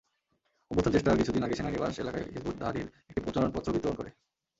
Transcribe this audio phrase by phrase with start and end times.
[0.71, 4.09] অভ্যুত্থানচেষ্টার কিছুদিন আগে সেনানিবাস এলাকায় হিযবুত তাহ্রীর একটি প্রচারপত্র বিতরণ করে।